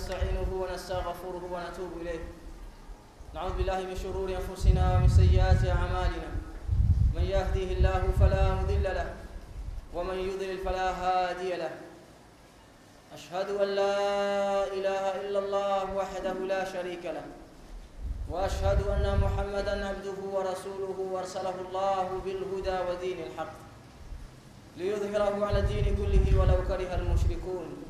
[0.00, 2.24] ونستعينه ونستغفره ونتوب إليه.
[3.34, 6.30] نعوذ بالله من شرور أنفسنا ومن سيئات أعمالنا.
[7.16, 9.14] من يهديه الله فلا مضل له
[9.94, 11.70] ومن يضلل فلا هادي له.
[13.14, 13.98] أشهد أن لا
[14.72, 17.26] إله إلا الله وحده لا شريك له
[18.30, 23.52] وأشهد أن محمدا عبده ورسوله وأرسله الله بالهدى ودين الحق
[24.76, 27.89] ليظهره على الدين كله ولو كره المشركون.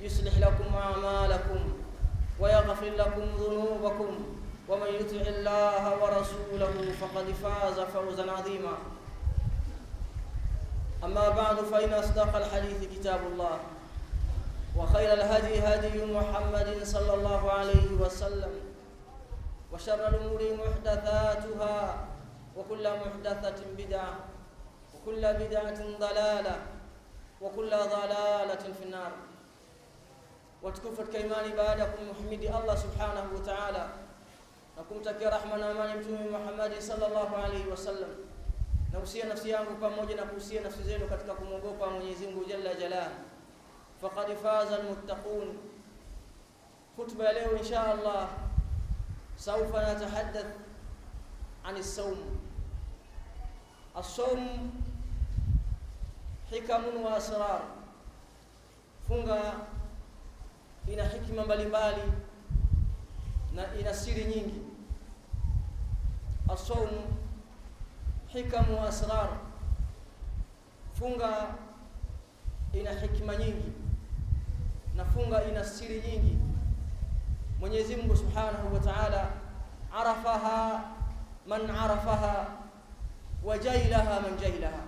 [0.00, 1.72] يصلح لكم أعمالكم
[2.40, 4.36] ويغفر لكم ذنوبكم
[4.68, 8.78] ومن يطع الله ورسوله فقد فاز فوزا عظيما.
[11.04, 13.58] أما بعد فإن أصدق الحديث كتاب الله
[14.76, 18.50] وخير الهدي هدي محمد صلى الله عليه وسلم
[19.72, 22.08] وشر الأمور محدثاتها
[22.56, 24.14] وكل محدثة بدعة
[24.94, 26.56] وكل بدعة ضلالة
[27.40, 29.12] وكل ضلالة في النار.
[30.62, 33.88] Watukufu katika imani baada ya kumhimidi Allah subhanahu wa ta'ala
[34.76, 38.10] na kumtakia rahma na amani mtume Muhammad sallallahu alaihi wasallam
[38.92, 43.10] na usia nafsi yangu pamoja na kuhusia nafsi zenu katika kumwogopa Mwenyezi Mungu jalla jalal
[44.00, 45.58] faqad faza almuttaqun
[46.96, 48.28] khutba ya leo insha Allah
[49.38, 50.46] سوف نتحدث
[51.64, 52.18] عن الصوم
[53.96, 54.70] الصوم
[56.52, 57.62] حكم واسرار
[59.08, 59.40] funga
[60.92, 62.02] ina hikima mbalimbali
[63.54, 64.60] na ina siri nyingi.
[66.52, 66.88] Asawm
[68.26, 69.28] hikamu wa asrar
[70.98, 71.46] funga
[72.72, 73.72] ina hikima nyingi
[74.96, 76.38] na funga ina siri nyingi.
[77.60, 79.28] Mwenyezi Mungu Subhanahu wa Ta'ala
[79.94, 80.84] arafaha
[81.46, 82.46] man arafaha
[83.44, 84.82] wa jailaha man jailaha.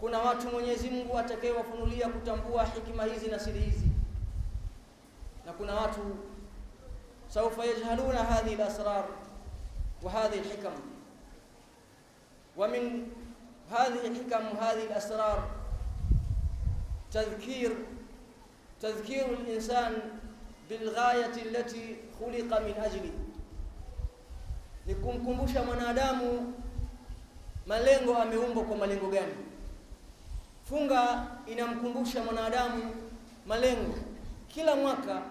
[0.00, 3.91] Kuna watu Mwenyezi Mungu atakayewafunulia kutambua hikima hizi na siri hizi
[5.52, 6.00] na kuna watu
[7.28, 9.04] saufa yajhaluna hadhihi al-asrar
[10.02, 10.72] wa hadhihi al-hikam
[12.56, 13.06] wa min
[13.70, 15.38] hadhihi al-hikam hadhihi al-asrar
[17.12, 17.76] تذكير
[18.80, 19.92] تذكير الإنسان
[20.70, 23.12] بالغاية التي خلق من أجله
[24.86, 26.52] ni kumkumbusha mwanadamu
[27.66, 29.34] malengo ameumbwa kwa malengo gani
[30.68, 32.94] funga inamkumbusha mwanadamu
[33.46, 33.94] malengo
[34.48, 35.22] kila mwaka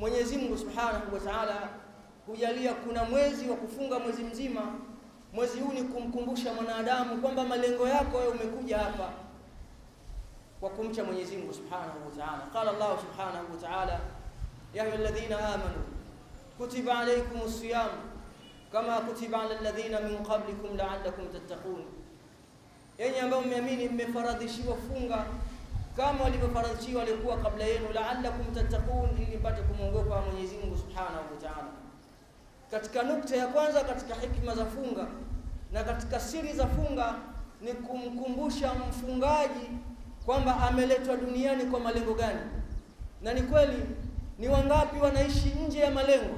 [0.00, 1.68] Mwenyezi Mungu Subhanahu wa Ta'ala
[2.26, 4.60] hujalia kuna mwezi wa kufunga mwezi mzima.
[5.32, 9.10] Mwezi huu ni kumkumbusha mwanadamu kwamba malengo yako wewe umekuja hapa
[10.60, 12.42] kwa kumcha Mwenyezi Mungu Subhanahu wa Ta'ala.
[12.52, 14.00] Qala Allah Subhanahu wa Ta'ala
[14.74, 15.82] ya ayyuhalladhina amanu
[16.58, 17.88] kutiba alaykumus siyam
[18.72, 21.84] kama kutiba alal ladhina min qablikum la'allakum tattaqun.
[22.98, 25.26] Yenye ambao mmeamini mmefaradhishiwa funga
[25.96, 31.68] kama walivyofaradhishiwa waliokuwa kabla yenu la'allakum tattaqun ili mpate kumwogopa Mwenyezi Mungu Subhanahu wa Ta'ala.
[32.70, 35.06] Katika nukta ya kwanza katika hikma za funga
[35.72, 37.14] na katika siri za funga
[37.60, 39.70] ni kumkumbusha mfungaji
[40.26, 42.40] kwamba ameletwa duniani kwa malengo gani.
[43.22, 43.82] Na ni kweli
[44.38, 46.34] ni wangapi wanaishi nje ya malengo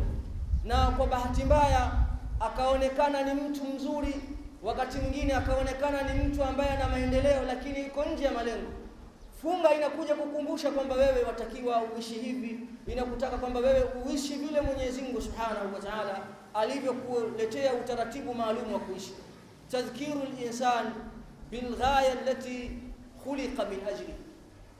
[0.65, 1.93] na kwa bahati mbaya
[2.41, 4.15] akaonekana ni mtu mzuri
[4.62, 8.71] wakati mwingine akaonekana ni mtu ambaye ana maendeleo lakini yuko nje ya malengo
[9.43, 12.61] funga inakuja kukumbusha kwamba wewe watakiwa uishi hivi.
[12.87, 16.19] Inakutaka kwamba wewe uishi vile Mwenyezi Mungu Subhanahu wa Ta'ala
[16.55, 19.13] alivyokuletea utaratibu maalum wa kuishi.
[19.71, 20.87] Tadhkiru al-insan
[21.51, 22.71] bil ghaya allati
[23.25, 24.15] khuliqa min ajli.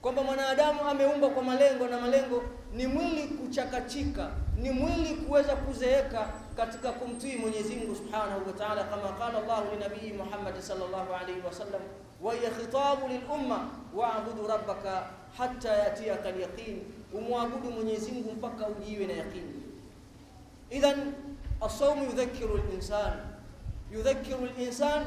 [0.01, 2.43] Kwamba mwanadamu ameumbwa kwa malengo na malengo
[2.73, 6.27] ni mwili kuchakachika ni mwili kuweza kuzeeka
[6.57, 11.41] katika kumtii Mwenyezi Mungu Subhanahu wa Ta'ala kama qala Allah linabii muhammadi Muhammad sallallahu alayhi
[11.45, 11.81] wasallam
[13.09, 16.83] lil umma wa'budu rabbaka hata yatiaka al-yaqin
[17.13, 19.53] umwabudu Mwenyezi Mungu mpaka ujiwe na yaqini
[20.69, 21.13] idhan
[21.61, 23.13] as-sawm yudhakkiru al-insan
[23.91, 25.05] yudhakkiru al-insan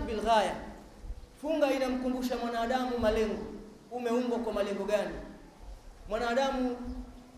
[1.40, 3.42] funga inamkumbusha mwanadamu malengo.
[3.90, 5.14] Umeumbwa kwa malengo gani?
[6.08, 6.76] Mwanadamu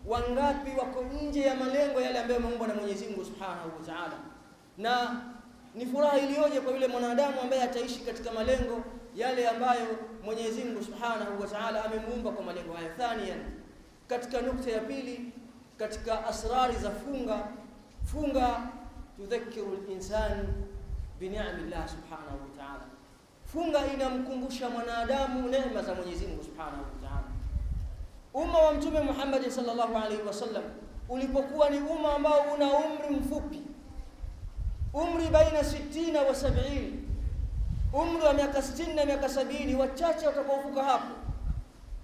[0.07, 4.17] wangapi wako nje ya malengo yale ambayo ameumbwa na Mwenyezi Mungu Subhanahu wa Ta'ala?
[4.77, 5.21] Na
[5.75, 8.83] ni furaha iliyoje kwa yule mwanadamu ambaye ataishi katika malengo
[9.15, 9.87] yale ambayo
[10.23, 12.89] Mwenyezi Mungu Subhanahu wa Ta'ala amemuumba kwa malengo haya.
[12.89, 13.39] Thaniyan
[14.07, 15.31] katika nukta ya pili
[15.77, 17.47] katika asrari za funga
[18.05, 18.61] funga
[19.17, 20.47] tudhakiru linsan
[21.19, 22.85] bi llah subhanahu wa taala.
[23.45, 27.23] Funga inamkumbusha mwanadamu neema za mwenyezi mungu subhanahu wa taala.
[28.33, 30.63] Umma wa mtume Muhammad sallallahu alaihi wasallam
[31.09, 33.61] ulipokuwa ni umma ambao una umri mfupi
[34.93, 36.98] umri baina 60 na 70
[37.93, 41.13] umri wa miaka 60 na miaka 70 wachache watakaovuka hapo.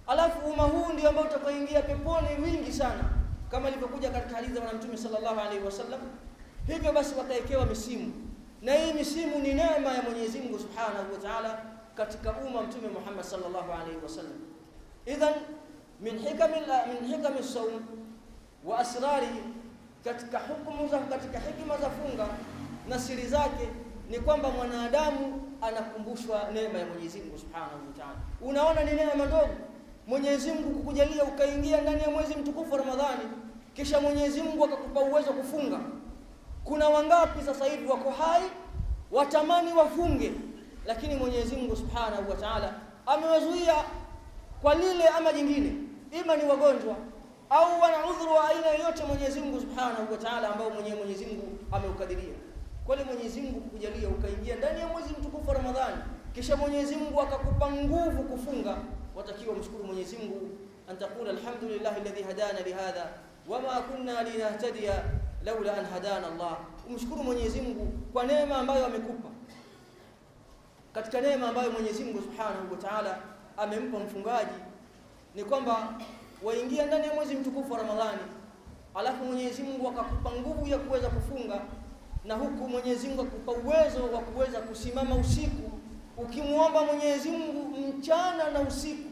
[0.06, 3.04] Alafu umma huu ndio ambao utakaoingia peponi wingi sana
[3.50, 6.00] kama ilivyokuja katika hadithi za bwana mtume sallallahu alaihi wasallam.
[6.66, 8.12] Hivyo basi watawekewa misimu.
[8.62, 11.58] Na hii misimu ni neema ya Mwenyezi Mungu Subhanahu wa Ta'ala
[11.96, 14.32] katika umma mtume Muhammad sallallahu alaihi wasallam.
[15.06, 15.34] Idhan
[16.00, 16.54] min hikami
[17.00, 17.82] min hikami saum
[18.64, 19.28] wa asrari
[20.04, 22.26] katika hukumu za katika hikima za funga
[22.88, 23.68] na siri zake
[24.10, 28.16] ni kwamba mwanadamu anakumbushwa neema ya Mwenyezi Mungu Subhanahu wa Ta'ala.
[28.40, 29.48] Unaona ni neema ndogo.
[30.06, 33.20] Mwenyezi Mungu kukujalia ukaingia ndani ya mwezi mtukufu wa Ramadhani
[33.74, 35.80] kisha Mwenyezi Mungu akakupa uwezo kufunga.
[36.64, 38.42] Kuna wangapi sasa hivi wako hai
[39.10, 40.32] watamani wafunge
[40.86, 42.74] lakini Mwenyezi Mungu Subhanahu wa Ta'ala
[43.06, 43.74] amewazuia
[44.62, 45.72] kwa lile ama jingine.
[46.22, 46.96] Ima ni wagonjwa
[47.50, 51.58] au wana udhuru wa aina yoyote Mwenyezi Mungu Subhanahu wa Ta'ala ambao mwenyewe Mwenyezi Mungu
[51.72, 52.34] ameukadiria
[52.86, 55.96] kwani Mwenyezi Mungu kukujalia ukaingia ndani ya mwezi mtukufu wa Ramadhani?
[56.34, 58.76] Kisha Mwenyezi Mungu akakupa nguvu kufunga.
[59.16, 60.48] Watakiwa mshukuru Mwenyezi Mungu.
[60.88, 63.06] Antakula alhamdulillahi alladhi hadana lihadha
[63.48, 65.04] wama kunna linahtadiya
[65.44, 66.58] laula an hadana Allah.
[66.88, 69.28] Umshukuru Mwenyezi Mungu kwa neema ambayo amekupa.
[70.94, 73.18] Katika neema ambayo Mwenyezi Mungu Subhanahu wa Ta'ala
[73.56, 74.58] amempa mfungaji
[75.34, 75.94] ni kwamba
[76.42, 78.18] waingia ndani ya mwezi mtukufu wa Ramadhani
[78.94, 81.60] alafu Mwenyezi Mungu akakupa nguvu ya kuweza kufunga
[82.26, 85.70] na huku Mwenyezi Mungu akupa uwezo wa kuweza kusimama usiku
[86.16, 89.10] ukimwomba Mwenyezi Mungu mchana na usiku.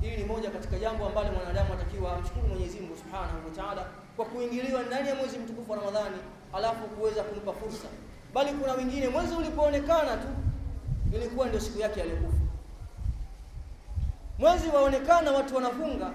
[0.00, 3.86] Hili ni moja katika jambo ambalo mwanadamu atakiwa amshukuru Mwenyezi Mungu Subhanahu wa Ta'ala
[4.16, 6.16] kwa kuingiliwa ndani ya mwezi mtukufu wa Ramadhani
[6.52, 7.88] alafu kuweza kumpa fursa.
[8.34, 10.28] Bali kuna wengine mwezi ulipoonekana tu
[11.14, 12.38] ilikuwa ndio siku yake aliyokufa.
[14.38, 16.10] Mwezi waonekana watu wanafunga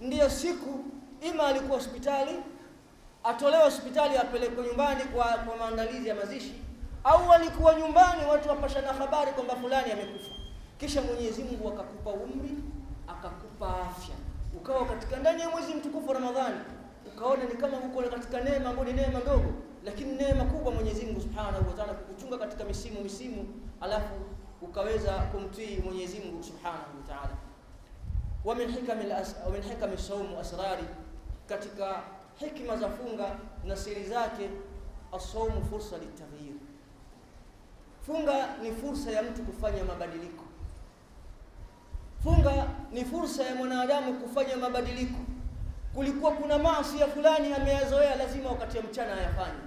[0.00, 0.84] ndiyo siku
[1.20, 2.32] ima alikuwa hospitali
[3.24, 6.54] atolewe hospitali apelekwe nyumbani kwa, kwa maandalizi ya mazishi.
[7.04, 10.30] Au alikuwa nyumbani watu wapashana habari kwamba fulani amekufa.
[10.78, 12.50] Kisha Mwenyezi Mungu akakupa umri
[13.08, 14.14] akakupa afya.
[14.56, 16.60] Ukawa katika ndani ya mwezi mtukufu Ramadhani
[17.16, 19.52] ukaona ni kama uko katika neema ambayo ni neema ndogo
[19.84, 23.46] lakini neema kubwa Mwenyezi Mungu Subhanahu wa Ta'ala kukuchunga katika misimu misimu
[23.80, 24.14] alafu
[24.62, 27.36] ukaweza kumtii Mwenyezi Mungu Subhanahu wa Ta'ala.
[28.44, 29.04] Wa min hikami
[29.46, 30.84] wa min hikami sawm asrari
[31.48, 32.02] katika
[32.44, 34.50] hikma za funga na siri zake
[35.12, 36.54] as-sawm fursa litaghyir
[38.06, 40.44] funga ni fursa ya mtu kufanya mabadiliko.
[42.22, 45.18] Funga ni fursa ya mwanadamu kufanya mabadiliko.
[45.94, 49.60] Kulikuwa kuna maasi ya fulani ameyazoea lazima wakati ya mchana ayafanye.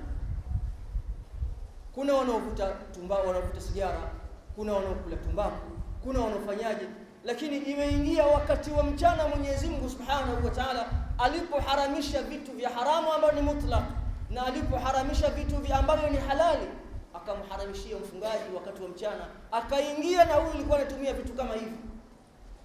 [1.95, 4.11] Kuna wanaovuta tumbaku wanaovuta sigara
[4.55, 5.71] kuna wanaokula tumbaku
[6.03, 6.87] kuna wanaofanyaje
[7.25, 13.41] lakini imeingia wakati wa mchana Mwenyezi Mungu Subhanahu wa Ta'ala alipoharamisha vitu vya haramu ambavyo
[13.41, 13.83] ni mutlaq.
[14.29, 16.67] Na alipoharamisha vitu vya ambavyo ni halali
[17.13, 19.27] akamharamishia mfungaji wakati wa mchana.
[19.51, 21.77] Akaingia na huyu alikuwa anatumia vitu kama hivi.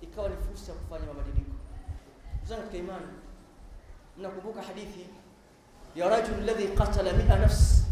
[0.01, 1.51] Ikawa ni fursa ya kufanya mabadiliko.
[2.49, 3.07] Zangu katika imani
[4.19, 5.07] mnakumbuka hadithi
[5.97, 7.87] ya rajul alladhi qatala mi'a nafs.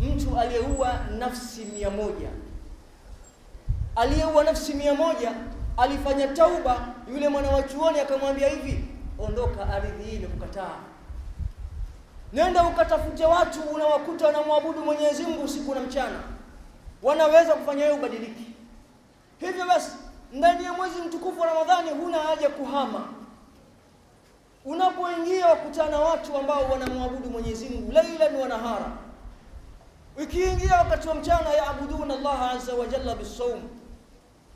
[0.00, 2.28] Mtu aliyeua nafsi mia moja.
[3.96, 5.32] Aliyeua nafsi mia moja
[5.78, 6.80] alifanya tauba.
[7.12, 8.84] Yule mwana wa chuoni akamwambia hivi
[9.18, 10.76] ondoka ardhi hii imekukataa
[12.32, 16.20] nenda ukatafute watu unawakuta wanamwabudu Mwenyezi Mungu usiku na mchana.
[17.02, 18.44] Wanaweza kufanya wewe ubadiliki.
[19.40, 19.90] Hivyo basi
[20.32, 23.08] ndani ya mwezi mtukufu wa Ramadhani huna haja kuhama.
[24.64, 28.90] Unapoingia wakutana watu ambao wanamwabudu Mwenyezi Mungu lailan wa nahara.
[30.78, 33.14] Wakati wa mchana yaabuduna Allah azza wa jalla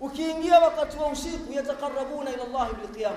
[0.02, 3.14] ukiingia wakati wa usiku yatakarabuna ila Allah bilqiyam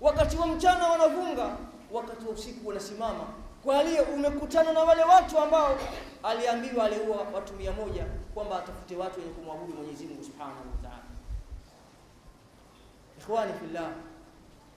[0.00, 1.56] wakati wa mchana wanafunga
[1.92, 3.24] wakati wa usiku wanasimama
[3.64, 5.78] kwa hiyo umekutana na wale watu ambao
[6.22, 11.02] aliambiwa aliua watu mia moja kwamba atafute watu wenye kumwabudu Mwenyezi Mungu Subhanahu wa Ta'ala.
[13.18, 13.90] Ikhwani fillah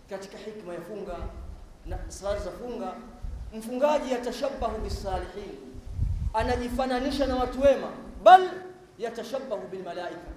[0.09, 1.15] katika hikma ya funga
[1.85, 2.93] na sala za funga
[3.53, 5.55] mfungaji yatashabahu bisalihin
[6.33, 7.87] anajifananisha na watu wema
[8.23, 8.49] bal
[8.99, 10.34] yatashabahu bilmalaika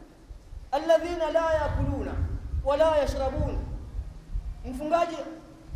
[0.73, 2.13] alladhina la yakuluna
[2.65, 3.59] wala yashrabun.
[4.65, 5.17] Mfungaji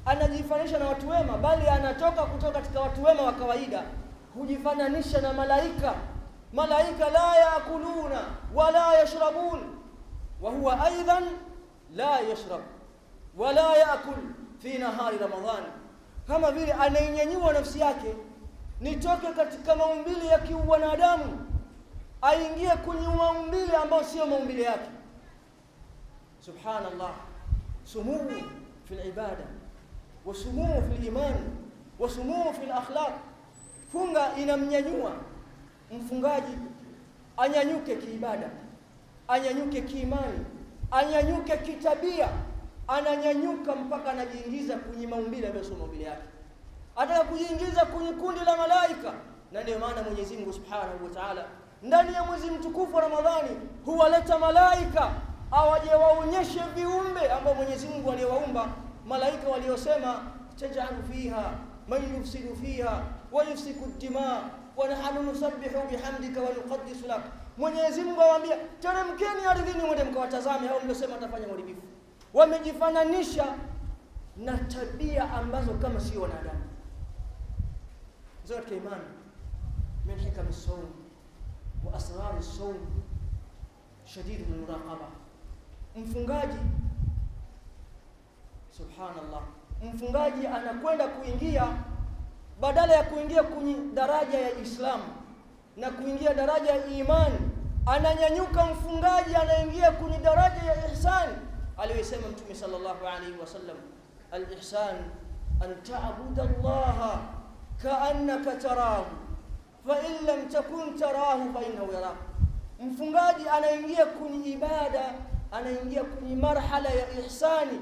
[0.07, 3.83] anajifananisha na watu wema bali anatoka kutoka katika watu wema wa kawaida
[4.39, 5.95] hujifananisha na malaika.
[6.53, 8.21] Malaika la yakuluna
[8.55, 9.61] wala yashrabun
[10.41, 11.25] wa huwa aidan
[11.95, 12.61] la yashrab
[13.37, 14.15] wala yakul
[14.59, 15.65] fi nahari ramadhan.
[16.27, 18.15] Kama vile anainyanyua nafsi yake
[18.81, 21.47] nitoke katika maumbile ya kiwanadamu
[22.23, 24.91] aingie kwenye maumbile ambayo sio maumbile yake.
[26.41, 27.15] Subhanallah.
[27.85, 28.19] Sumuu
[28.89, 29.47] fi libada
[30.25, 31.41] wa fi limani
[31.99, 33.13] wa fi lakhlaq
[33.93, 35.13] funga inamnyanyua
[35.93, 36.59] mfungaji
[37.37, 38.51] anyanyuke kiibada
[39.29, 40.47] anyanyuke kiimani
[40.91, 42.29] anyanyuke kitabia
[42.89, 46.23] ananyanyuka mpaka anajiingiza kwenye maumbile ambayo sio maumbile yake.
[46.97, 49.13] Ataka kujiingiza kwenye kundi la malaika
[49.53, 51.11] na ndio maana Mwenyezi Mungu Subhanahu wa
[51.83, 53.49] ndani ya mwezi mtukufu wa Ramadhani
[53.85, 55.11] huwaleta malaika
[55.51, 58.69] awaje waonyeshe viumbe ambao Mwenyezi Mungu aliyowaumba
[59.07, 60.21] malaika waliosema
[60.61, 61.51] tajalu fiha
[61.89, 67.23] man yufsidu fiha wa yufsiku dima wa nahnu nusabbihu bihamdika wa nuqaddisu lak.
[67.59, 71.83] Mwenyezi Mungu awaambia teremkeni ardhini mwende mkawatazame hao mliosema watafanya uharibifu.
[72.35, 73.45] Wamejifananisha
[74.37, 76.63] na tabia ambazo kama sio wanadamu.
[78.45, 79.03] Zote imani
[80.07, 81.02] min hikam as-sawm
[81.85, 82.77] wa asrar as-sawm
[84.05, 85.09] shadid al-muraqaba
[85.97, 86.59] mfungaji
[88.71, 89.43] subhanallah.
[89.83, 91.67] Mfungaji anakwenda kuingia
[92.61, 95.03] badala ya kuingia kwenye daraja ya Islamu
[95.77, 97.39] na kuingia daraja ya imani
[97.87, 101.33] ananyanyuka mfungaji anaingia kwenye daraja ya ihsani
[101.79, 103.77] aliyosema mtume sallallahu alaihi wasallam
[104.33, 104.97] al-ihsan
[105.61, 107.21] an ta'budu Allah
[107.83, 109.07] ka'annaka tarahu
[109.87, 112.17] fa in lam takun tarahu fa innahu yarak
[112.81, 115.15] mfungaji anaingia kwenye ibada
[115.53, 117.81] anaingia kwenye marhala ya ihsani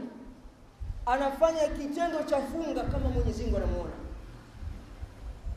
[1.06, 3.90] anafanya kitendo cha funga kama Mwenyezi Mungu anamuona.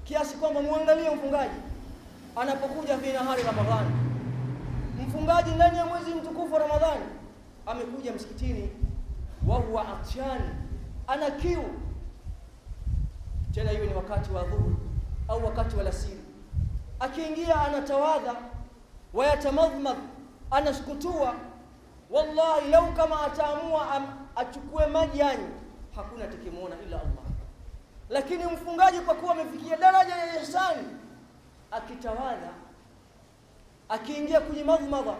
[0.03, 1.55] Kiasi kwamba muangalie mfungaji
[2.35, 3.89] anapokuja fi nahari Ramadhani.
[5.07, 7.05] Mfungaji ndani ya mwezi mtukufu wa Ramadhani
[7.65, 8.69] amekuja msikitini
[9.47, 10.41] wa huwa atshan
[11.07, 11.63] ana kiu.
[13.53, 14.75] Tena hiyo ni wakati wa dhuhuri
[15.27, 16.22] au wakati wa alasiri
[16.99, 18.35] akiingia anatawadha
[19.13, 19.97] wayatamadhmadh
[20.51, 21.33] anasukutua
[22.09, 24.01] wallahi lau kama ataamua
[24.35, 25.47] achukue maji yani
[25.95, 27.23] hakuna atakimwona ila Allah.
[28.09, 30.87] Lakini mfungaji kwa kuwa amefikia daraja ya ihsani
[31.71, 32.49] akitawadha
[33.89, 35.15] akiingia kwenye madhmadha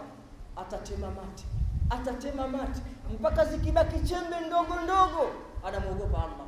[0.56, 1.44] atatema mate
[1.90, 2.80] atatema mate.
[3.14, 5.30] Mpaka zikibaki chembe ndogo ndogo
[5.66, 6.46] anamwogopa Allah.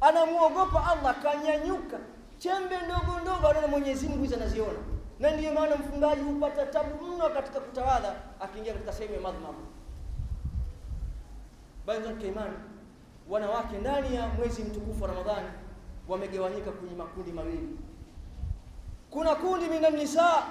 [0.00, 1.98] Anamwogopa Allah kanyanyuka
[2.38, 4.78] chembe ndogo ndogo anaona Mwenyezi Mungu hizo anaziona.
[5.20, 9.58] Na ndiyo maana mfungaji hupata tabu mno katika kutawadha akiingia katika sehemu ya madhmadha
[11.86, 12.54] baadhi ya imani
[13.28, 15.48] wanawake ndani ya mwezi mtukufu wa Ramadhani
[16.08, 17.78] wamegawanyika kwenye makundi mawili.
[19.10, 20.42] Kuna kundi minan nisa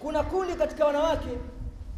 [0.00, 1.38] kuna kundi katika wanawake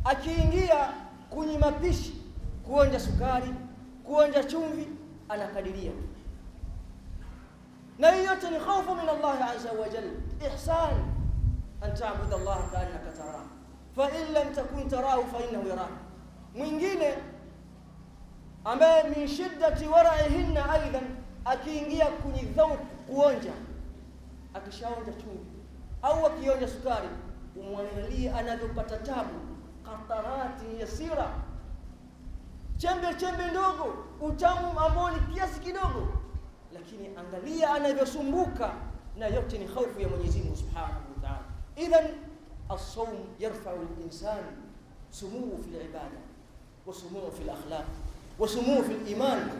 [0.04, 0.92] akiingia
[1.30, 2.22] kwenye mapishi
[2.66, 3.54] kuonja sukari
[4.04, 4.88] kuonja chumvi
[5.28, 5.90] anakadiria.
[5.90, 6.09] na
[8.08, 10.10] hiyo yote ni khaufu min Allah azza wa jalla
[10.54, 10.94] ihsan
[11.80, 13.48] an ta'budu Allah ka'annaka tarahu
[13.96, 15.90] fa in lam takun tarahu fa innahu yarak
[16.54, 17.14] mwingine
[18.64, 21.04] ambaye min shiddati wara'ihinna aidan
[21.44, 23.52] akiingia kwenye dhauq kuonja
[24.54, 25.50] akishaonja chumvi
[26.02, 27.08] au akionja sukari
[27.56, 29.34] umwangalie anavyopata tabu
[29.84, 31.30] qatarati yasira
[32.76, 36.08] chembe chembe ndogo utamu ambao ni kiasi kidogo
[36.74, 38.74] lakini angalia anavyosumbuka
[39.18, 41.44] na yote ni hofu ya Mwenyezi Mungu Subhanahu wa Ta'ala
[41.76, 42.06] idhan
[42.70, 43.08] as-sawm
[43.38, 44.44] yarfa'u al-insan
[45.10, 46.20] sumuhu fi al-ibada
[46.86, 47.86] wa sumuhu fi al-akhlaq
[48.38, 49.50] wa sumuhu fi al-iman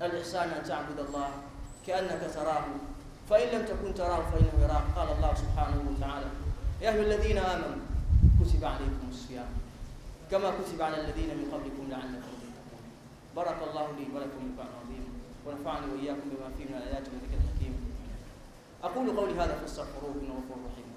[0.00, 1.30] al-ihsan an ta'budu Allah
[1.86, 2.76] ka'annaka tarahu
[3.28, 6.30] fa in lam takun tarahu fa innahu yarak qala Allah subhanahu wa ta'ala
[6.80, 7.80] ya ayyuhalladhina amanu
[8.38, 9.48] kutiba alaykumus siyam
[10.30, 12.84] kama kutiba ala alladhina min qablikum la'allakum tattaqun
[13.34, 15.09] barakallahu li wa lakum bi azim
[15.46, 17.74] ونفعني وإياكم بما فيه من الآيات والذكر الحكيم.
[18.84, 20.90] أقول قولي هذا فاستغفروه إنه غفور رحيم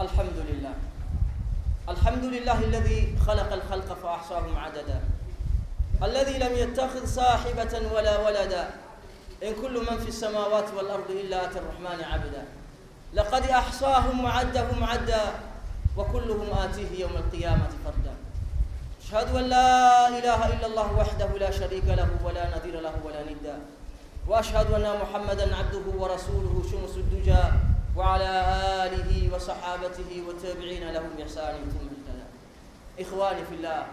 [0.00, 0.74] الحمد لله.
[1.88, 5.00] الحمد لله الذي خلق الخلق فأحصاهم عددا.
[6.02, 8.70] الذي لم يتخذ صاحبة ولا ولدا.
[9.42, 12.44] إن كل من في السماوات والأرض إلا أتى الرحمن عبدا.
[13.14, 15.22] لقد أحصاهم وعدهم عدا
[15.96, 18.14] وكلهم آتيه يوم القيامة فردا.
[19.04, 23.58] أشهد أن لا إله إلا الله وحده لا شريك له ولا نظير له ولا ندا.
[24.28, 27.44] وأشهد أن محمدا عبده ورسوله شمس الدجى
[27.96, 28.32] وعلى
[28.84, 32.26] آله وصحابته والتابعين لهم بإحسان ثم اهتدى.
[33.00, 33.86] إخواني في الله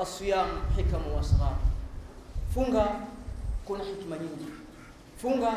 [0.00, 1.56] asiyam hikamu wasrar,
[2.54, 2.86] funga
[3.66, 4.48] kuna hikma nyingi,
[5.16, 5.52] funga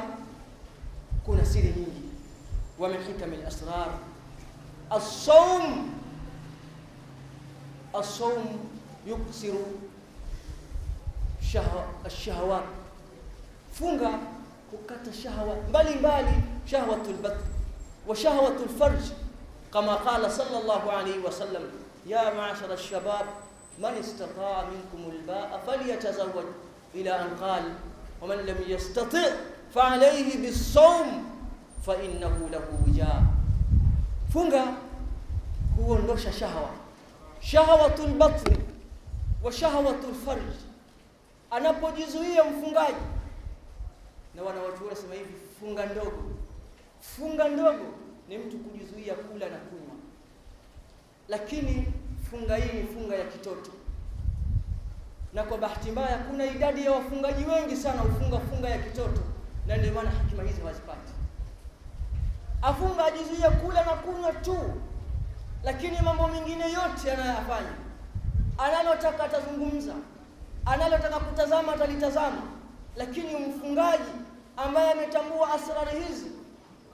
[1.25, 2.03] kuna siri nyingi.
[2.79, 4.00] Wa min hikami al-asrar
[4.89, 5.93] as-sawm,
[7.93, 8.59] as-sawm
[9.07, 9.79] yuksiru
[12.05, 12.63] ash-shahawat,
[13.71, 14.19] funga
[14.71, 16.33] kukata shahwa mbalimbali,
[16.65, 17.45] shahwatul batn
[18.07, 19.12] wa shahwatul farj,
[19.71, 21.63] kama qala sallallahu alayhi wasallam,
[22.07, 23.25] ya ma'shara ash-shabab
[23.80, 26.46] man istata'a minkum albaa falyatazawaj
[26.96, 27.75] ila an qala
[28.22, 29.34] wa man lam yastati'
[29.74, 31.25] fa alayhi bis-sawm
[31.86, 33.24] fa innahu lahu wija.
[34.34, 34.74] Funga
[35.77, 36.70] huondosha shahwa,
[37.42, 38.56] shahwatul batn
[39.44, 40.53] wa shahwatul farj.
[41.51, 43.03] Anapojizuia mfungaji
[44.36, 46.24] na wanawachuoni wanasema hivi, funga ndogo.
[47.01, 47.86] Funga ndogo
[48.30, 49.96] ni mtu kujizuia kula na kunywa,
[51.30, 51.88] lakini
[52.34, 53.72] funga hii ni funga ya kitoto,
[55.34, 59.22] na kwa bahati mbaya kuna idadi ya wafungaji wengi sana hufunga funga ya kitoto,
[59.68, 61.13] na ndio maana hikima hizi hawazipati.
[62.62, 64.58] Afunga ajizuia kula na kunywa tu,
[65.63, 67.74] lakini mambo mengine yote anayoyafanya,
[68.58, 69.94] analotaka atazungumza,
[70.66, 72.42] analotaka kutazama atalitazama
[72.96, 74.12] lakini mfungaji
[74.58, 76.32] ambaye ametambua asrari hizi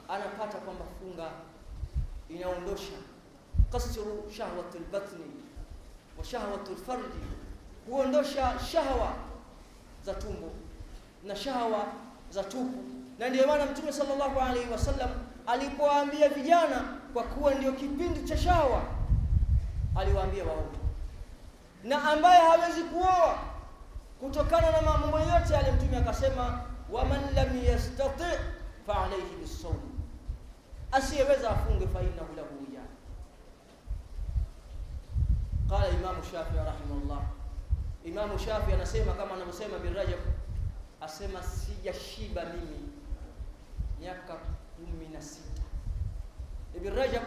[0.10, 1.30] anapata kwamba funga
[2.30, 2.94] inaondosha
[3.72, 5.26] kasru shahwatul batni
[6.18, 7.20] wa shahwatul farji,
[7.90, 9.14] huondosha shahwa
[10.06, 10.52] za tumbo
[11.24, 11.86] na shahwa
[12.32, 12.84] za tupu.
[13.20, 15.10] Na ndio maana Mtume sallallahu alaihi wasallam
[15.48, 18.82] alipowaambia vijana, kwa kuwa ndio kipindi cha shahwa,
[19.96, 20.64] aliwaambia waoe,
[21.84, 23.38] na ambaye hawezi kuoa
[24.20, 26.62] kutokana na mambo yote yale, Mtume akasema
[26.92, 28.24] waman lam yastati
[28.88, 29.76] fa alayhi bisawm,
[30.92, 32.80] asiyeweza afunge fa innahu lahu wija.
[35.70, 37.22] Qala Imamu Shafii rahimahullah,
[38.06, 40.20] Imamu Shafii anasema kama anavyosema Ibn Rajab,
[41.02, 42.90] asema sijashiba mimi
[44.00, 44.34] miaka
[44.76, 45.62] kumi na sita.
[46.78, 47.24] Ibn Rajab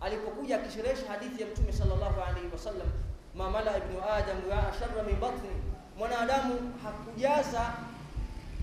[0.00, 2.88] alipokuja akisherehesha hadithi ya Mtume sallallahu alaihi wasallam,
[3.34, 5.50] mamala ibnu adam wa sharra min batni
[5.98, 7.72] mwanadamu hakujaza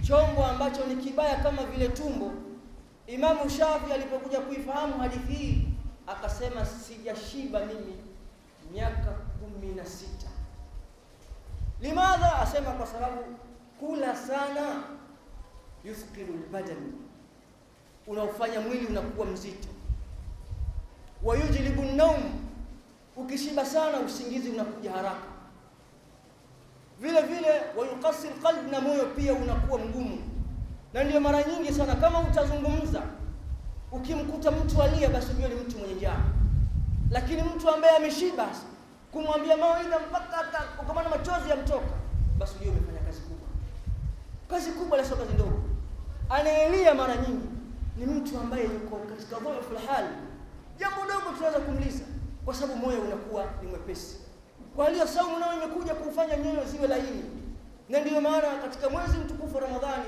[0.08, 2.32] chombo ambacho ni kibaya kama vile tumbo.
[3.08, 5.68] Imamu Shafi alipokuja kuifahamu hadithi hii
[6.08, 7.96] akasema, sijashiba mimi
[8.74, 10.28] miaka kumi na sita.
[11.82, 12.36] Limadha?
[12.40, 13.22] Asema kwa sababu
[13.80, 14.84] kula sana
[15.86, 16.94] yuthqilu lbadani,
[18.08, 19.68] unaofanya mwili unakuwa mzito.
[21.24, 22.24] Wa yujlibu naum,
[23.16, 25.28] ukishiba sana usingizi unakuja haraka
[27.00, 30.18] vile vile wayukasi qalb, na moyo pia unakuwa mgumu.
[30.94, 33.02] Na ndio mara nyingi sana kama utazungumza,
[33.92, 36.20] ukimkuta mtu alia, basi ujue ni mtu mwenye njaa.
[37.14, 38.48] Lakini mtu ambaye ameshiba,
[39.12, 41.94] kumwambia mawaidha mpaka ukamana machozi yamtoka,
[42.38, 43.48] basi ujue umefanya kazi kubwa.
[44.50, 45.64] Kazi kubwa la kazi ndogo.
[46.30, 47.48] Anaelia mara nyingi
[47.98, 50.08] ni mtu ambaye yuko katika dhaifu hali,
[50.80, 52.04] jambo dogo tunaweza kumliza,
[52.46, 54.18] kwa sababu moyo unakuwa ni mwepesi
[54.76, 57.24] kwa hiyo saumu nayo imekuja kufanya nyoyo ziwe laini,
[57.90, 60.06] na ndiyo maana katika mwezi mtukufu wa Ramadhani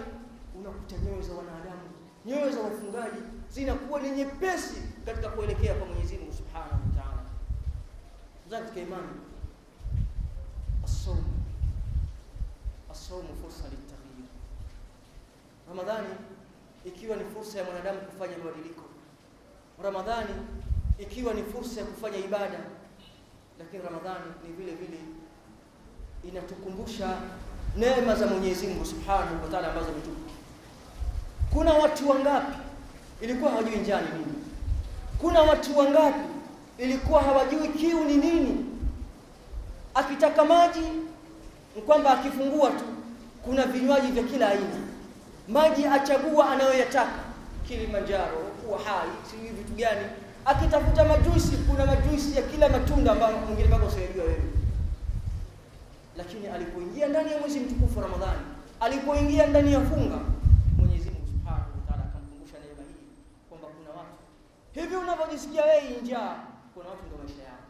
[0.60, 1.82] unakuta nyoyo za wanadamu,
[2.26, 6.95] nyoyo za wafungaji zinakuwa ni nyepesi katika kuelekea kwa Mwenyezi Mungu Subhanahu
[8.56, 8.66] Ta'ala.
[8.66, 9.08] Katika imani,
[10.84, 11.24] as-sawm
[12.92, 14.28] as-sawm fursa litaghyir.
[15.70, 16.08] Ramadhani
[16.86, 18.82] ikiwa ni fursa ya mwanadamu kufanya mabadiliko,
[19.84, 20.34] Ramadhani
[21.00, 22.60] ikiwa ni fursa ya kufanya ibada
[23.60, 25.00] lakini Ramadhani ni vile vile
[26.24, 27.18] inatukumbusha
[27.78, 30.32] neema za Mwenyezi Mungu Subhanahu wa Ta'ala ambazo ametupa.
[31.54, 32.58] Kuna watu wangapi
[33.22, 34.34] ilikuwa hawajui njaa ni nini?
[35.22, 36.35] Kuna watu wangapi
[36.78, 38.66] ilikuwa hawajui kiu ni nini?
[39.94, 40.82] Akitaka maji
[41.86, 42.84] kwamba akifungua tu
[43.44, 44.80] kuna vinywaji vya kila aina,
[45.50, 47.20] maji achagua anayoyataka,
[47.68, 50.06] Kilimanjaro, kuwa hai, sijui vitu gani
[50.46, 54.42] akitafuta majuisi, kuna majuisi ya kila matunda ambayo mwingine bado usiyajua wewe.
[56.18, 58.42] Lakini alipoingia ndani ya mwezi mtukufu Ramadhani,
[58.80, 60.20] alipoingia ndani ya funga,
[64.76, 66.36] hivi unavyojisikia wewe njaa,
[66.86, 67.64] kuna watu ndio maisha yao,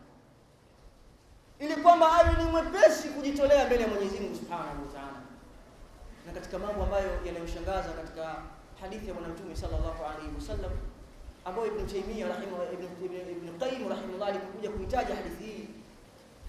[1.60, 5.19] ili kwamba awe ni mwepesi kujitolea mbele ya Mwenyezi Mungu Subhanahu wa Ta'ala.
[6.25, 8.36] Na katika mambo ambayo yanayoshangaza katika
[8.82, 10.71] hadithi ya Bwana Mtume sallallahu alaihi wasallam
[11.45, 15.67] ambayo Ibn Taymiyyah rahimahu Ibn, Ibn, Ibn Qayyim rahimahullah alikuja kuitaja hadithi hii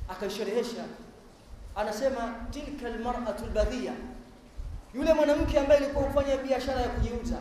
[0.09, 0.85] akaisherehesha,
[1.76, 3.92] anasema tilka almar'atu albadhiya,
[4.94, 7.38] yule mwanamke ambaye alikuwa hufanya biashara ya kujiuza,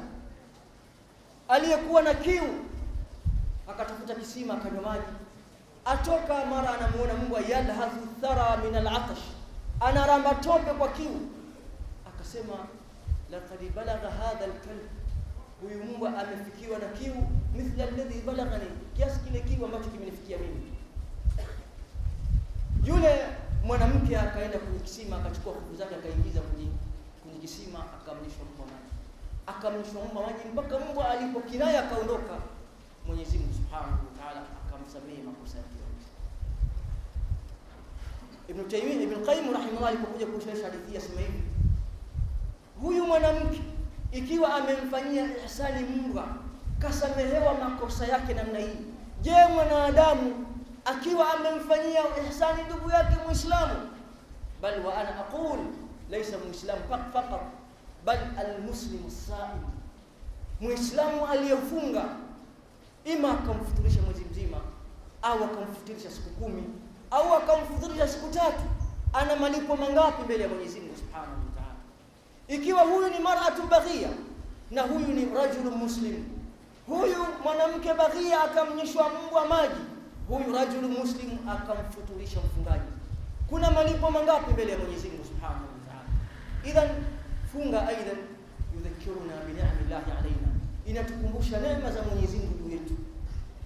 [1.47, 2.64] aliyekuwa na kiu
[3.69, 5.05] akatafuta kisima akanywa maji,
[5.85, 9.23] atoka mara anamuona Mungu yalhadhu thara min alatash.
[9.79, 11.19] Anaramba tope kwa kiu.
[12.07, 12.53] Akasema
[13.31, 14.81] laqad balagha hadha alkalb.
[15.61, 17.15] Huyu Mungu amefikiwa na kiu
[17.55, 20.71] mithla alladhi balaghani kiasi kile kiu ambacho kimenifikia mimi.
[22.85, 23.25] Yule
[23.65, 26.67] mwanamke akaenda kwenye kisima akachukua kuku zake akaingiza kwenye
[27.23, 28.91] kwenye kisima akamlishwa mbwa maji.
[29.47, 32.33] Akamlishwa mbwa maji mpaka mbwa alipokinaya akaondoka.
[33.07, 33.37] Mwenyezi
[33.75, 36.07] Subhanahu wa akamsamehe makosa yake yote.
[38.47, 39.23] Ibn Taymiyyah Ibn
[39.87, 41.43] alipokuja kusherehesha hadithi asema hivi
[42.81, 43.61] huyu mwanamke
[44.11, 46.27] ikiwa amemfanyia ihsani mbwa
[46.79, 48.77] kasamehewa makosa yake namna hii
[49.21, 50.45] je mwanadamu
[50.85, 53.89] akiwa amemfanyia ihsani ndugu yake muislamu?
[54.61, 55.59] Bal wa ana aqul
[56.09, 57.41] laysa muislam faqat
[58.05, 59.61] bal almuslimu saim
[60.61, 62.05] muislamu aliyefunga
[63.05, 64.57] ima akamfuturisha mwezi mzima
[65.21, 66.63] au akamfuturisha siku kumi
[67.11, 68.63] au akamfuturisha siku tatu
[69.13, 71.75] ana malipo mangapi mbele ya Mwenyezi Mungu Subhanahu wa Ta'ala?
[72.47, 74.09] Ikiwa huyu ni mar'atu baghia
[74.71, 76.23] na huyu ni rajulu muslim
[76.87, 79.81] huyu mwanamke baghia akamnyeshwa mbwa maji
[80.29, 82.91] huyu rajulu muslim akamfuturisha mfungaji.
[83.49, 86.09] Kuna malipo mangapi mbele ya Mwenyezi Mungu Subhanahu wa Ta'ala?
[86.65, 86.89] Idhan
[87.51, 88.17] funga aidan
[88.75, 90.44] yudhakiruna bi ni'amillahi alaina
[90.85, 92.93] inatukumbusha neema za Mwenyezi Mungu juu yetu.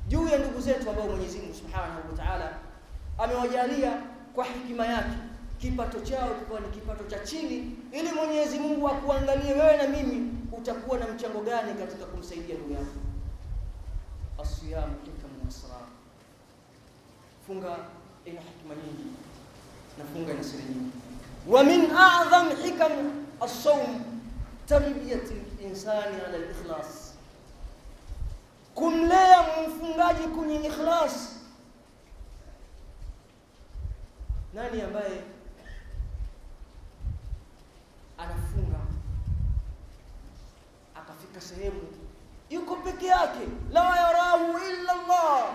[0.08, 2.58] Juu ya ndugu zetu ambao Mwenyezi Mungu Subhanahu wa Ta'ala
[3.18, 3.94] amewajalia
[4.36, 5.18] kwa hikima yake
[5.62, 10.98] kipato chao kikiwa ni kipato cha chini ili Mwenyezi Mungu akuangalie wewe na mimi utakuwa
[11.00, 12.86] na mchango gani katika kumsaidia ndugu yako
[14.42, 15.76] asiyamu hikamu nasra
[17.48, 17.78] funga
[18.26, 19.06] ina hikma nyingi
[19.98, 20.92] na funga ina siri nyingi.
[21.48, 22.92] Wa min a'dham hikam
[23.42, 24.02] as-sawm
[24.68, 27.09] tarbiyatu al-insani ala al-ikhlas
[28.80, 31.36] kumlea mfungaji kwenye ikhlas.
[34.54, 35.22] Nani ambaye
[38.18, 38.80] anafunga
[40.96, 41.82] akafika sehemu
[42.50, 43.48] yuko peke yake?
[43.72, 45.46] La yarahu illa Allah.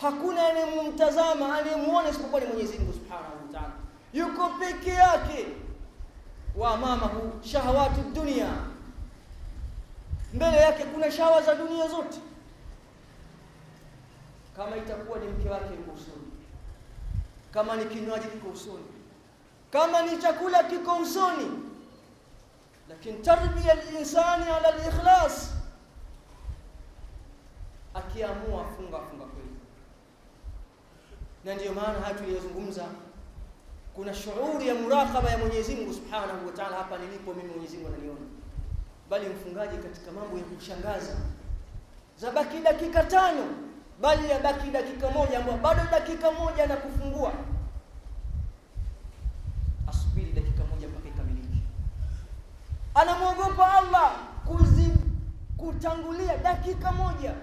[0.00, 3.72] Hakuna anayemtazama anayemwona isipokuwa ni Mwenyezi Mungu Subhanahu wa Ta'ala.
[4.12, 5.46] Yuko peke yake.
[6.56, 8.48] Wa mamahu shahawatu dunia
[10.34, 12.18] mbele yake kuna shawa za dunia zote.
[14.56, 16.26] Kama itakuwa ni mke wake yuko usoni
[17.52, 18.84] kama ni kinywaji kiko usoni
[19.72, 21.50] kama ni chakula kiko usoni
[22.88, 25.52] lakini tarbia al-insani ala al-ikhlas
[27.94, 29.50] akiamua funga funga kweli.
[31.44, 32.84] Na ndiyo maana haya tuliyozungumza
[33.94, 37.88] kuna shughuli ya muraqaba ya Mwenyezi Mungu Subhanahu wa Ta'ala hapa nilipo mimi Mwenyezi Mungu
[37.88, 38.20] ananiona
[39.10, 41.16] bali mfungaji katika mambo ya kushangaza.
[42.18, 43.44] Zabaki dakika tano
[44.00, 47.32] bali yabaki dakika moja ambayo bado dakika moja na kufungua.
[49.88, 51.58] Asubiri dakika moja mpaka ikamilike.
[52.94, 54.90] Anamwogopa Allah kuzi
[55.56, 57.34] kutangulia dakika moja.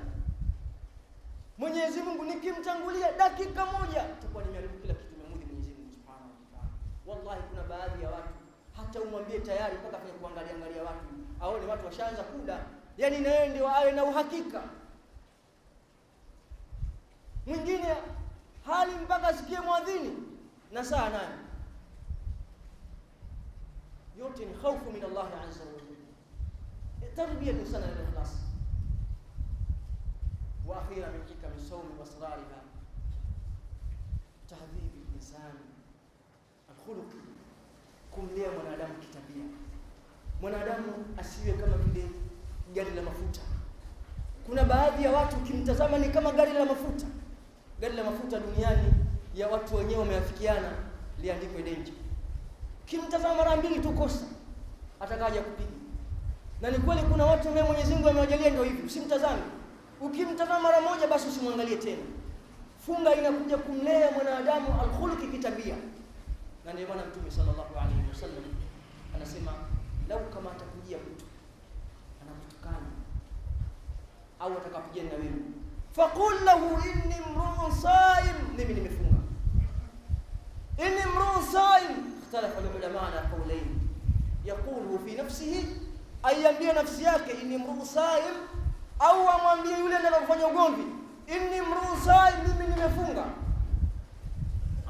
[1.57, 6.69] Mwenyezi Mungu nikimtangulia dakika moja takuwa nimeharibu kila kitu Mwenyezi Mungu Subhanahu wa Ta'ala.
[7.07, 8.33] Wallahi kuna baadhi ya watu
[8.77, 10.46] hata umwambie tayari mpaka afanye kuangalia
[11.41, 12.65] aone watu washaanza kula.
[12.97, 14.63] Yani na yeye ndio awe na uhakika.
[17.45, 17.95] Mwingine
[18.65, 20.17] hali mpaka asikie mwadhini.
[20.71, 21.35] Na saa nane.
[24.19, 27.15] Yote ni khaufu min Allah azza wa jalla.
[27.15, 28.31] Tarbia insana al-ikhlas
[30.67, 32.61] wa akhira min hikam as-sawm wa asrariha
[34.49, 35.57] tahdhib al-insan
[36.69, 37.11] al-khuluq.
[38.11, 39.45] Kumlea mwanadamu kitabia
[40.41, 42.05] mwanadamu asiwe kama vile
[42.75, 43.41] gari la mafuta.
[44.45, 47.05] Kuna baadhi ya watu ukimtazama ni kama gari la mafuta.
[47.81, 48.93] Gari la mafuta duniani
[49.35, 50.71] ya watu wenyewe wameafikiana
[51.21, 51.93] liandikwe danger.
[52.85, 54.25] Kimtazama mara mbili tu kosa
[54.99, 55.69] atakaja kupiga.
[56.61, 59.41] Na ni kweli kuna watu ambao Mwenyezi Mungu amewajalia ndio hivi usimtazame.
[60.01, 62.01] Ukimtazama mara moja basi usimwangalie tena.
[62.85, 65.75] Funga inakuja kumlea mwanadamu alkhuluki kitabia.
[66.65, 68.43] Na ndio maana mtume sallallahu alaihi wasallam
[69.15, 69.51] anasema
[70.09, 71.25] lau kama atakujia mtu
[72.21, 72.87] anakutukana
[74.39, 75.41] au atakapigana na wewe
[75.91, 78.35] faqul lahu inni mru'un saim.
[78.57, 79.17] Mimi nimefunga.
[80.77, 81.97] Inni mru'un saim.
[82.23, 83.79] Ikhtalafa ulama ala qawlayn.
[84.45, 85.67] Yaqulu fi nafsihi
[86.23, 88.35] ayambia nafsi yake inni mru'un saim.
[88.99, 90.83] Au amwambie yule anayefanya ugomvi
[91.27, 93.25] inni mru'un saim mimi nimefunga.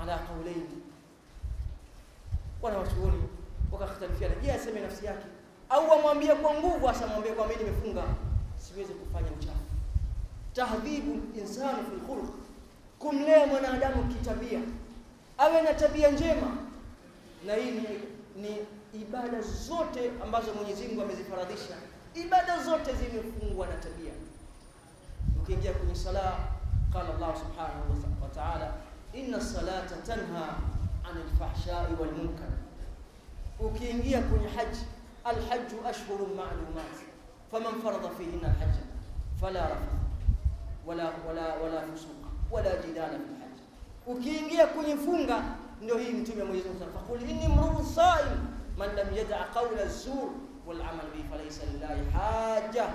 [0.01, 0.67] Ala qawlayn.
[2.61, 3.26] Wana wachuoni
[3.79, 5.25] wakakhtalifiana je aseme nafsi yake
[5.69, 8.03] au amwambie kwa nguvu asamwambie kwa mimi nimefunga
[8.57, 9.59] siwezi kufanya uchafu
[10.53, 12.29] tahdhibu insani fil khuluq
[12.99, 14.59] kumlea mwanadamu kitabia,
[15.37, 16.57] awe na tabia njema,
[17.45, 17.87] na hii ni,
[18.41, 18.57] ni
[19.01, 21.75] ibada zote ambazo Mwenyezi Mungu amezifaradhisha.
[22.15, 24.11] Ibada zote zimefungwa na tabia.
[25.41, 26.37] Ukiingia kwenye sala,
[26.93, 28.73] qala Allah subhanahu wa ta'ala,
[29.13, 30.55] inna salata tanha
[31.09, 32.49] anil fahshai wal munkar.
[33.59, 34.85] Ukiingia kwenye haji,
[35.23, 36.95] alhajju ashhurun ma'lumat
[37.51, 38.83] faman farada fihinna alhajja
[39.41, 39.97] fala rafath
[40.85, 43.57] wala wala wala fusuq wala jidala fil hajj.
[44.07, 45.43] Ukiingia kwenye funga,
[45.81, 48.37] ndio hii mtume Mwenyezi Mungu faqul inni mru'un sa'im
[48.77, 50.29] man lam yada' qawla az-zur
[50.67, 52.85] wal 'amal bi falaysa lillahi haja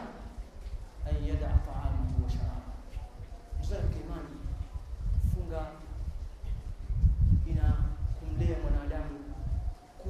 [1.09, 2.73] an yada'a ta'amahu wa sharabahu.
[3.61, 4.37] Mzee kimani,
[5.35, 5.67] funga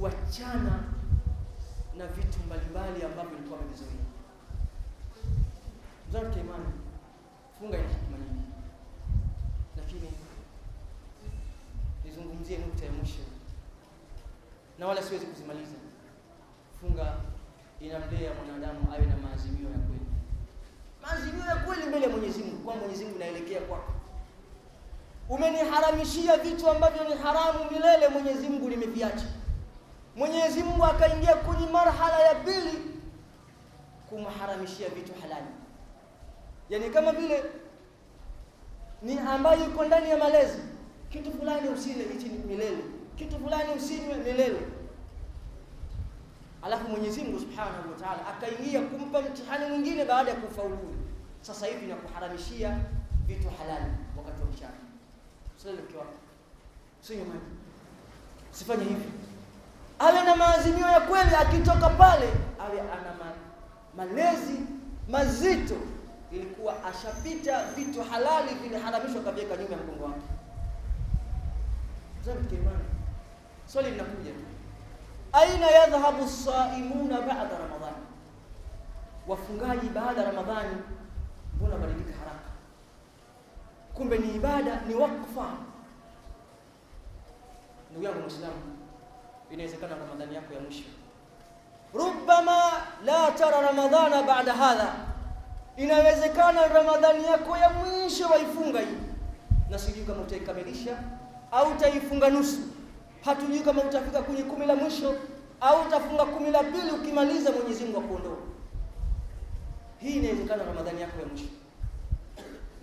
[0.03, 0.83] kuachana
[1.97, 3.91] na vitu mbalimbali ambavyo ilikuwa amevizoea.
[6.09, 6.65] Mzee kimani,
[7.59, 8.47] funga ina hikima nyingi,
[9.77, 10.09] lakini
[12.05, 13.23] nizungumzie nukta ya mwisho
[14.79, 15.75] na wala siwezi kuzimaliza.
[16.81, 17.13] Funga
[17.81, 20.05] inamlea mwanadamu awe na maazimio ya kweli,
[21.03, 23.93] maazimio ya kweli mbele ya Mwenyezi Mungu, kwa Mwenyezi Mungu naelekea kwako.
[25.29, 29.25] Umeniharamishia vitu ambavyo ni haramu milele, Mwenyezi Mungu nimeviacha.
[30.15, 32.79] Mwenyezi Mungu akaingia kwenye marhala ya pili,
[34.09, 35.47] kumharamishia vitu halali,
[36.69, 37.43] yaani kama vile
[39.01, 40.59] ni ambayo iko ndani ya malezi
[41.09, 42.83] kitu fulani usile hichi milele,
[43.15, 44.59] kitu fulani usinywe milele.
[46.61, 50.95] Alafu Mwenyezi Mungu Subhanahu wa Ta'ala akaingia kumpa mtihani mwingine baada ya kufaulu.
[51.41, 52.77] Sasa hivi na kuharamishia
[53.27, 54.73] vitu halali wakati wa mchana.
[55.57, 56.13] Usile mke wako.
[57.03, 57.39] Usinywe maji.
[58.53, 59.09] Usifanye hivi.
[59.99, 62.29] Awe na maazimio ya kweli akitoka pale
[62.59, 63.13] awe ana
[63.97, 64.59] malezi
[65.09, 65.75] mazito
[66.31, 70.21] ilikuwa ashapita vitu halali viliharamishwa kaviweka nyuma ya mgongo wake.
[72.55, 72.85] Imani.
[73.65, 74.31] Swali linakuja,
[75.33, 78.05] aina yadhhabu saimuna baada Ramadhani,
[79.27, 80.75] wafungaji baada ya Ramadhani
[81.55, 82.49] mbona badilika haraka?
[83.93, 85.47] Kumbe ni ibada, ni wakfa.
[87.91, 88.72] Ndugu yangu Muislamu,
[89.53, 90.83] inawezekana Ramadhani yako ya mwisho,
[91.93, 92.61] rubbama
[93.05, 94.93] la tara ramadhana baada hadha,
[95.77, 98.97] inawezekana Ramadhani yako ya mwisho waifunga hii,
[99.69, 100.97] na sijui kama utaikamilisha
[101.51, 102.59] au utaifunga nusu.
[103.25, 105.15] Hatujui kama utafika kwenye kumi la mwisho
[105.61, 108.37] au utafunga kumi la pili, ukimaliza Mwenyezi Mungu akuondoa.
[109.99, 111.45] Hii inawezekana Ramadhani yako ya mwisho,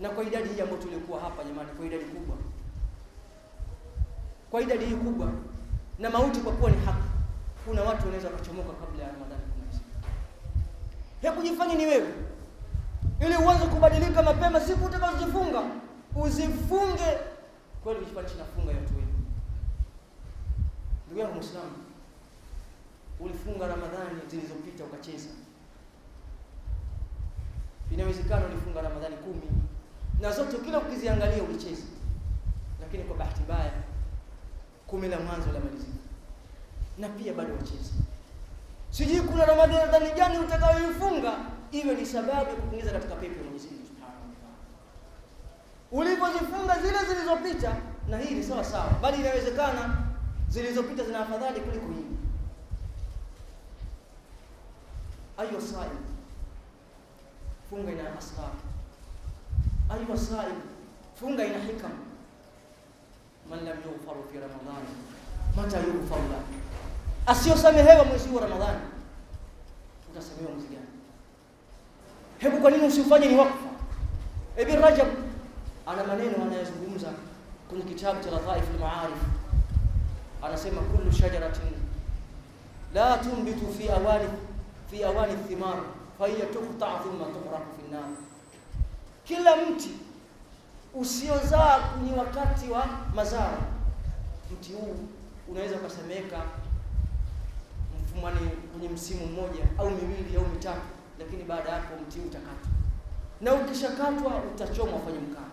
[0.00, 2.36] na kwa idadi hii ambayo tulikuwa hapa jamani, kwa idadi kubwa,
[4.50, 5.32] kwa idadi hii kubwa,
[6.00, 7.08] na mauti kwa kuwa ni haki,
[7.66, 10.08] kuna watu wanaweza wakachomoka kabla ya Ramadhani kumalizika.
[11.22, 12.08] Hebu jifanye ni wewe,
[13.20, 15.62] ili uanze kubadilika mapema, siku utakazozifunga
[16.16, 17.18] uzifunge
[17.82, 19.20] kweli kifanishi nafunga watu wengi.
[21.06, 21.72] Ndugu yangu Muislamu,
[23.20, 25.28] ulifunga Ramadhani zilizopita ukacheza.
[27.92, 29.50] Inawezekana ulifunga Ramadhani kumi
[30.20, 31.82] na zote kila ukiziangalia ulicheza,
[32.80, 33.72] lakini kwa bahati mbaya
[34.90, 35.98] kumi la mwanzo la malizika
[36.98, 37.92] na pia bado wacheza.
[38.90, 41.32] Sijui kuna Ramadhani gani utakayoifunga
[41.72, 44.30] iwe ni sababu ya kukuingiza katika pepo ya Mwenyezi Mungu Subhanahu.
[45.92, 47.76] Ulivyozifunga zile zilizopita
[48.08, 49.96] na hii ni sawa sawa, bali inawezekana
[50.48, 52.06] zilizopita zina afadhali kuliko hii.
[55.38, 55.90] Ayo sai
[57.70, 58.50] funga ina asrar.
[59.90, 60.52] Ayo sai
[61.20, 61.92] funga ina hikam.
[63.50, 64.84] Man lam yughfaru fi Ramadhan
[65.56, 66.38] mata yughfaru la
[67.32, 68.80] asiyosamehewa mwezi wa Ramadhani
[70.12, 70.86] utasamehewa mwezi gani?
[72.38, 73.68] Hebu kwa nini usifanye ni wakfa?
[74.62, 75.08] Ibn Rajab
[75.86, 77.08] ana maneno anayozungumza
[77.68, 79.18] kwenye kitabu cha Lataif al-Ma'arif,
[80.42, 81.72] anasema kullu shajaratin
[82.94, 84.28] la tunbitu fi awani
[84.90, 85.76] fi awani thimar
[86.18, 88.08] fa hiya tuqta thumma tuhraqu fi an-nar,
[89.24, 89.90] kila mti
[90.94, 93.58] usiozaa ni wakati wa mazao,
[94.52, 94.96] mti huu
[95.48, 96.42] unaweza ukasemeka
[98.02, 100.80] mfumani kwenye msimu mmoja au miwili au mitatu,
[101.18, 102.70] lakini baada hapo mti huu utakatwa,
[103.40, 105.50] na ukishakatwa utachomwa kwenye mkaa.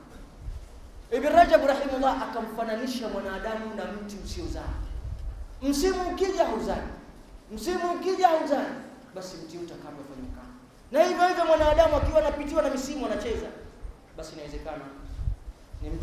[1.17, 4.73] Ibn Rajab rahimahullah akamfananisha mwanadamu na mti usiozaa.
[5.61, 6.81] Msimu ukija hauzai,
[7.51, 8.65] msimu ukija hauzai,
[9.15, 10.47] basi mti utakatwa kwenye mkaa.
[10.91, 13.47] Na hivyo hivyo mwanadamu akiwa anapitiwa na misimu anacheza,
[14.17, 14.83] basi inawezekana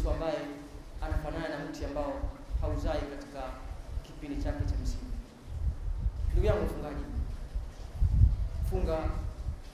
[0.05, 0.39] mtu ambaye
[1.03, 2.13] anafanana na mti ambao
[2.61, 3.43] hauzai katika
[4.03, 5.11] kipindi chake cha msimu.
[6.33, 7.05] Ndugu yangu mfungaji,
[8.71, 8.99] funga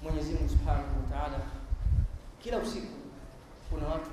[0.02, 1.40] Mwenyezi Mungu Subhanahu wa Ta'ala,
[2.42, 2.92] kila usiku
[3.70, 4.10] kuna watu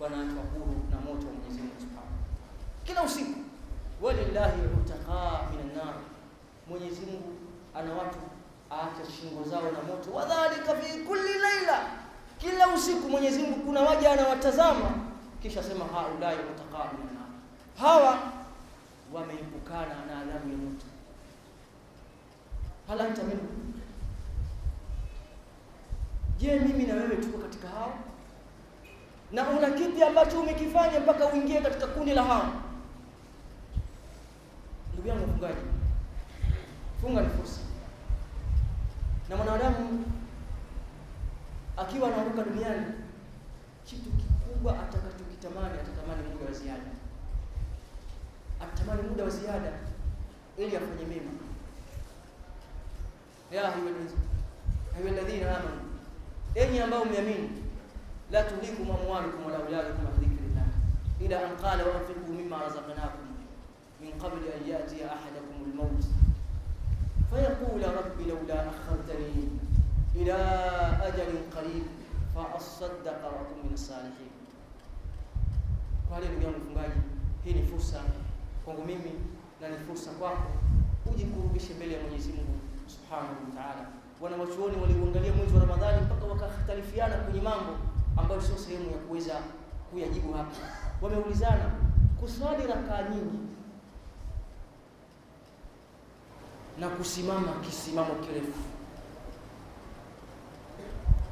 [0.00, 2.18] wanaachwa huru na moto wa Mwenyezi Mungu Subhanahu.
[2.84, 3.40] Kila usiku
[4.02, 5.94] walillahi utaqa minan nar,
[6.68, 7.32] Mwenyezi Mungu
[7.74, 8.18] ana watu
[8.70, 10.10] aacha shingo zao na moto.
[10.12, 11.86] Wadhalika fi kulli laila,
[12.38, 15.07] kila usiku Mwenyezi Mungu kuna waja anawatazama
[15.42, 16.90] kisha sema haulai utaqa
[17.80, 18.18] hawa
[19.12, 20.86] wameepukana na adhabu ya moto.
[22.88, 23.72] Hal anta minhum,
[26.38, 27.98] je, mimi na wewe tuko katika hao?
[29.32, 32.52] Na una kipi ambacho umekifanya mpaka uingie katika kundi la hao?
[34.92, 35.60] Ndugu yangu mfungaji,
[37.00, 37.60] funga ni fursa,
[39.28, 40.04] na mwanadamu
[41.76, 42.86] akiwa anaondoka duniani,
[43.84, 44.10] kitu
[44.48, 46.90] kikubwa atakachokitamani, atatamani muda wa ziada,
[48.60, 49.72] atatamani muda wa ziada
[50.58, 51.30] ili afanye mema.
[53.52, 53.90] ya ayuha
[55.08, 55.80] alladhina amanu,
[56.54, 57.50] enyi ambao mmeamini,
[58.30, 60.66] la tulikum amwalukum wala auladukum an dhikrillah
[61.20, 63.28] ila an qala wa anfiqu mimma razaqnakum
[64.00, 66.04] min qabli an yatiya ahadakum almaut
[68.28, 69.48] lawla akhartani
[70.20, 70.36] ila
[71.06, 71.86] ajalin qarib
[72.34, 74.37] fa asaddaqa wa akun min as-salihin.
[76.08, 77.00] Kwa hiyo ndugu yangu mfungaji,
[77.44, 78.00] hii ni fursa
[78.64, 79.12] kwangu mimi
[79.60, 80.48] na ni fursa kwako
[81.12, 83.86] ujikurubishe mbele ya Mwenyezi Mungu Subhanahu wa Ta'ala.
[84.20, 87.72] Wanawachuoni waliuangalia mwezi wa Ramadhani mpaka wakakhtalifiana kwenye mambo
[88.16, 89.34] ambayo sio sehemu ya kuweza
[89.90, 90.56] kuyajibu hapa.
[91.02, 91.70] Wameulizana
[92.20, 93.38] kuswali rakaa nyingi
[96.80, 98.58] na kusimama kisimamo kirefu,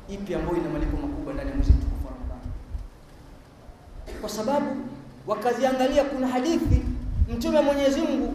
[0.09, 1.96] ipi ambayo ina malipo makubwa ndani ya mwezi mtukufu?
[4.21, 4.77] Kwa sababu
[5.27, 6.83] wakaziangalia, kuna hadithi
[7.37, 8.35] Mtume wa Mwenyezi Mungu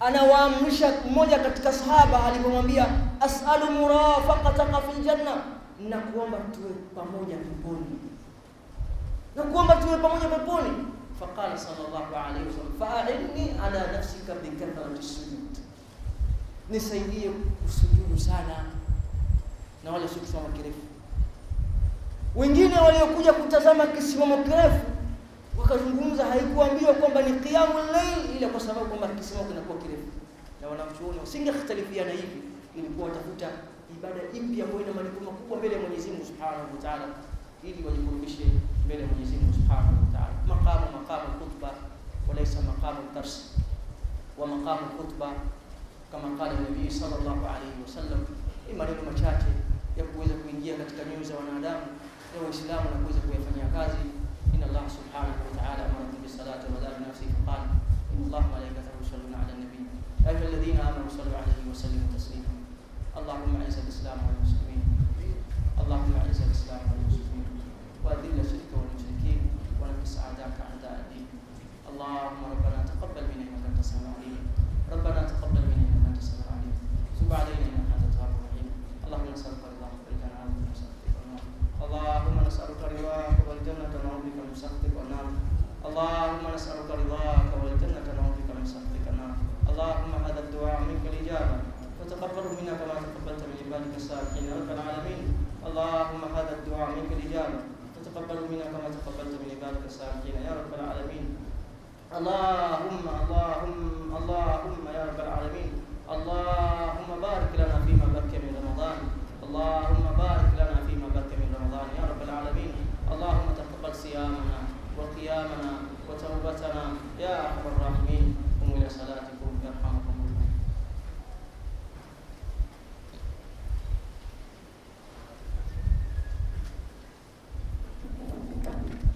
[0.00, 2.86] anawaamrisha mmoja katika sahaba alipomwambia
[3.20, 5.36] as'alu murafaqataka fil janna,
[5.88, 7.98] na kuomba tuwe pamoja peponi,
[9.36, 10.70] na kuomba tuwe pamoja peponi.
[11.20, 15.58] Faqala sallallahu alayhi wasallam fa'inni ala nafsika bikathrati sujud,
[16.70, 18.64] nisaidie kusujudu sana
[19.84, 20.78] na wale sio kusimama kirefu.
[22.36, 24.80] Wengine waliokuja kutazama kisimamo kirefu
[25.60, 30.08] wakazungumza haikuambiwa kwamba ni qiyamul layl, ila kwa sababu kwamba kisimamo kinakuwa kirefu,
[30.60, 32.40] na wanachuoni wasingekhtalifiana hivi,
[32.78, 33.48] ilikuwa watafuta
[33.96, 37.06] ibada ipi ambayo ina malipo makubwa mbele ya Mwenyezi Mungu Subhanahu wa Ta'ala,
[37.64, 38.44] ili wajikurubishe
[38.84, 40.34] mbele ya Mwenyezi Mungu Subhanahu wa Ta'ala.
[40.50, 41.70] Maqamu maqamu khutba
[42.28, 43.34] walaysa maqamu dars
[44.38, 45.28] wa maqamu khutba
[46.12, 48.20] kama qala Nabii sallallahu alayhi wasallam,
[48.66, 49.50] ni maneno machache
[49.98, 51.86] ya kuweza kuingia katika nyoyo za wanadamu
[52.32, 54.02] na Waislamu na kuweza kuyafanyia kazi.
[54.54, 57.62] إن الله سبحانه وتعالى أمركم بالصلاة وبدأ بنفسه فقال
[58.12, 59.80] إن الله وملائكته يصلون على النبي.
[60.24, 62.52] يا أيها الذين آمنوا صلوا عليه وسلموا تسليما.
[63.18, 64.82] اللهم أعز الإسلام والمسلمين.